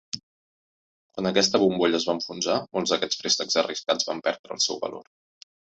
[1.17, 5.11] Quan aquesta bombolla es va enfonsar, molts d'aquests préstecs arriscats van perdre el seu valor.